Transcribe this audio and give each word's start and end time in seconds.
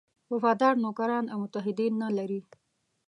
وفادار 0.33 0.73
نوکران 0.83 1.25
او 1.33 1.37
متحدین 1.43 1.93
نه 2.03 2.09
لري. 2.17 2.41